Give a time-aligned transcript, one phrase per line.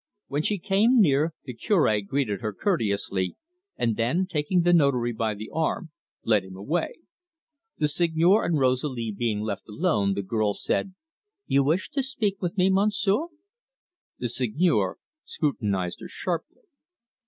[0.29, 3.35] When she came near, the Cure greeted her courteously,
[3.77, 5.91] and then, taking the Notary by the arm,
[6.23, 6.93] led him away.
[7.77, 10.95] The Seigneur and Rosalie being left alone, the girl said:
[11.45, 13.27] "You wish to speak with me, Monsieur?"
[14.17, 16.63] The Seigneur scrutinised her sharply.